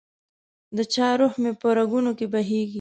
دچا 0.77 1.07
روح 1.19 1.33
مي 1.41 1.51
په 1.61 1.67
رګونو 1.77 2.11
کي 2.17 2.25
بهیږي 2.31 2.69